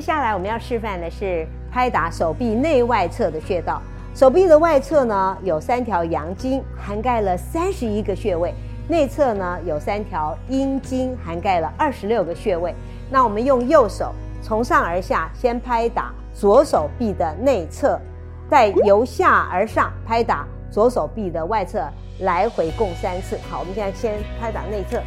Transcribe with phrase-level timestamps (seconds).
[0.00, 3.82] 接下来我们要示范的是拍打手臂内外侧的穴道。
[4.14, 8.50] 手臂的外侧呢，有三条阳经，涵盖了三十一个穴位；
[8.88, 12.74] 内侧呢，有三条阴经，涵盖了二十六个穴位。
[13.10, 18.00] 那我们用右手从上而下先拍打左手臂的内侧，
[18.48, 21.86] 再由下而上拍打左手臂的外侧，
[22.20, 23.38] 来回共三次。
[23.50, 24.98] 好，我们现在先拍打内侧。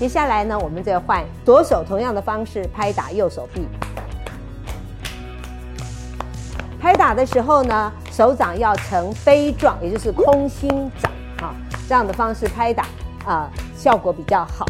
[0.00, 3.68] 接下来呢，我们再换左手同样的方式拍打右手臂。
[6.80, 11.54] 拍打的时候呢，手掌要呈杯状，也就是空心掌啊，
[11.86, 12.86] 这样的方式拍打
[13.26, 14.64] 啊，效果比较好。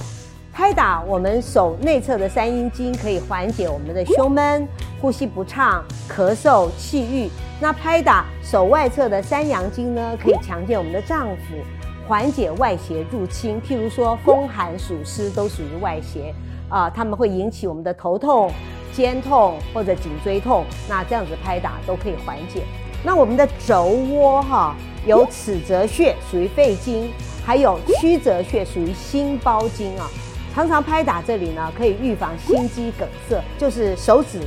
[0.53, 4.67] 拍打我们手内侧的三阴经，可以缓解我们的胸闷、
[5.00, 7.31] 呼吸不畅、咳嗽、气郁。
[7.61, 11.62] 那拍打手外侧的三阳经呢，可以强健我们的脏腑，
[12.11, 13.62] 缓解外邪入侵。
[13.62, 16.34] 譬如说风寒暑湿都属于外邪
[16.69, 18.50] 啊，它们会引起我们的头痛。
[18.92, 22.64] 肩痛或者颈椎痛，那这样子拍打都可以缓解。
[23.05, 24.75] 那我们的肘窝哈，
[25.06, 27.08] 有尺泽穴属于肺经，
[27.47, 30.11] 还有曲泽穴属于心包经啊。
[30.53, 33.41] 常常拍打这里呢，可以预防心肌梗塞。
[33.56, 34.41] 就是手指、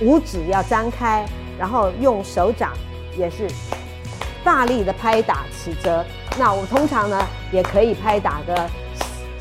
[0.00, 1.26] 五指要张开，
[1.58, 2.72] 然后用手掌
[3.18, 3.48] 也是
[4.44, 6.04] 大力的拍打尺泽。
[6.40, 8.66] 那我通常呢，也可以拍打个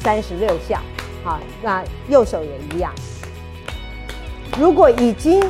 [0.01, 0.81] 三十六下。
[1.23, 2.93] 好，那右手也一样。
[4.59, 5.41] 如果已经，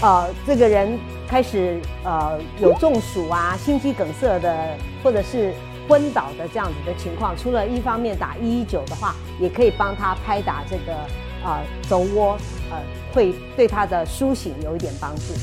[0.00, 5.52] 呃，这个人开始呃有中暑啊、心肌梗塞的，或者是
[5.86, 10.94] 昏倒的这样子的情况，除了一方面打一一九的话，也可以帮他拍打这个
[11.44, 12.38] 呃肘窝，
[12.70, 12.78] 呃，
[13.12, 15.34] 会对他的苏醒有一点帮助。